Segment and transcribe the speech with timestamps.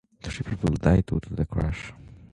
[0.23, 1.93] Three people died due to the crash.